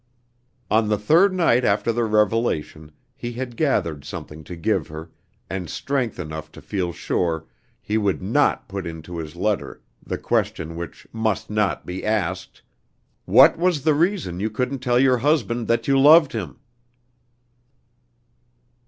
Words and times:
On 0.71 0.89
the 0.89 0.97
third 0.97 1.31
night 1.31 1.63
after 1.63 1.93
the 1.93 2.03
revelation, 2.05 2.91
he 3.15 3.33
had 3.33 3.55
gathered 3.55 4.03
something 4.03 4.43
to 4.45 4.55
give 4.55 4.87
her, 4.87 5.11
and 5.47 5.69
strength 5.69 6.17
enough 6.19 6.51
to 6.53 6.59
feel 6.59 6.91
sure 6.91 7.45
he 7.79 7.99
would 7.99 8.19
not 8.19 8.67
put 8.67 8.87
into 8.87 9.19
his 9.19 9.35
letter 9.35 9.79
the 10.03 10.17
question 10.17 10.75
which 10.75 11.05
must 11.13 11.51
not 11.51 11.85
be 11.85 12.03
asked: 12.03 12.63
"What 13.25 13.59
was 13.59 13.83
the 13.83 13.93
reason 13.93 14.39
you 14.39 14.49
couldn't 14.49 14.79
tell 14.79 14.97
your 14.97 15.17
husband 15.17 15.67
that 15.67 15.87
you 15.87 15.99
loved 15.99 16.33
him?" 16.33 16.57